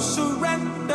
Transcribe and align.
surrender. 0.00 0.89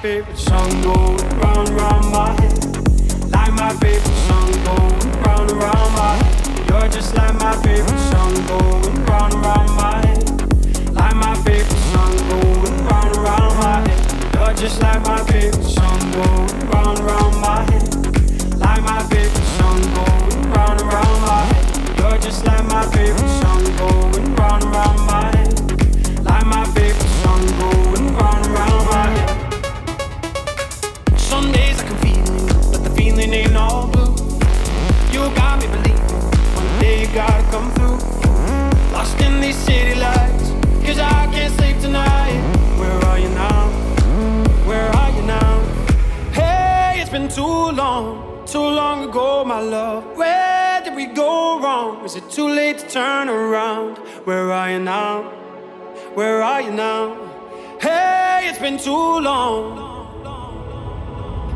favorite 0.00 0.38
our 49.60 49.66
love? 49.66 50.16
Where 50.16 50.82
did 50.82 50.94
we 50.94 51.06
go 51.06 51.60
wrong? 51.60 52.04
Is 52.04 52.16
it 52.16 52.30
too 52.30 52.48
late 52.48 52.78
to 52.78 52.88
turn 52.88 53.28
around? 53.28 53.98
Where 54.24 54.52
are 54.52 54.70
you 54.70 54.80
now? 54.80 55.22
Where 56.14 56.42
are 56.42 56.62
you 56.62 56.72
now? 56.72 57.14
Hey, 57.80 58.48
it's 58.48 58.58
been 58.58 58.78
too 58.78 59.20
long. 59.20 59.58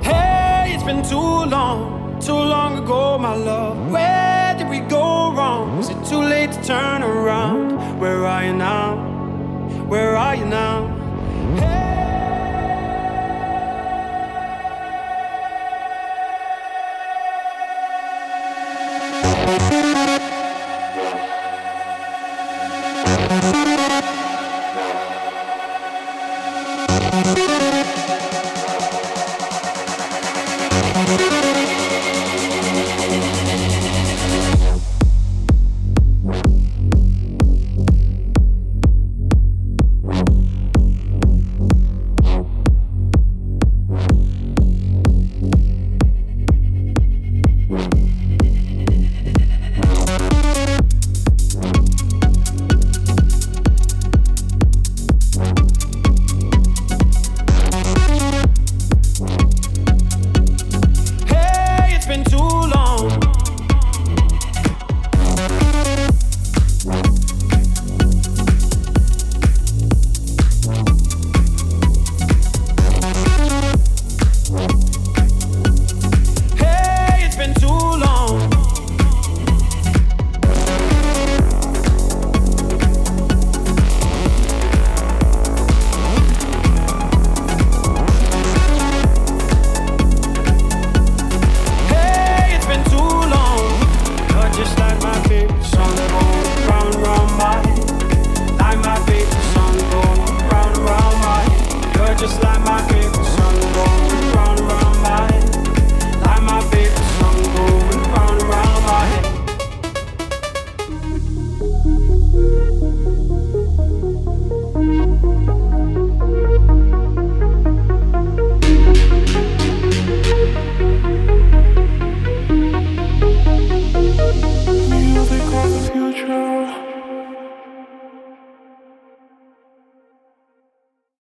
Hey, 0.03 0.73
it's 0.75 0.85
been 0.85 1.03
too 1.03 1.49
long. 1.57 2.21
Too 2.21 2.33
long 2.33 2.79
ago, 2.83 3.19
my 3.19 3.35
love. 3.35 3.91
Where 3.91 4.55
did 4.59 4.69
we 4.69 4.81
go 4.81 5.33
wrong? 5.33 5.79
Is 5.79 5.89
it 5.89 6.05
too 6.05 6.23
late 6.23 6.53
to 6.53 6.63
turn 6.63 7.03
around? 7.03 7.99
Where 8.01 8.27
are 8.27 8.45
you 8.45 8.55
now? 8.55 8.97
Where 9.89 10.17
are 10.17 10.35
you 10.35 10.45
now? 10.45 10.94